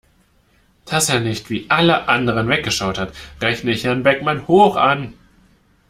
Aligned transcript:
Dass 0.85 1.09
er 1.09 1.19
nicht 1.19 1.51
wie 1.51 1.69
alle 1.69 2.07
anderen 2.09 2.47
weggeschaut 2.47 2.97
hat, 2.97 3.13
rechne 3.39 3.69
ich 3.69 3.83
Herrn 3.83 4.01
Beckmann 4.01 4.47
hoch 4.47 4.75
an. 4.75 5.13